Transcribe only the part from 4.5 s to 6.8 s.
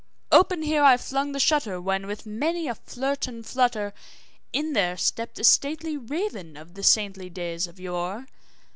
In there stepped a stately raven of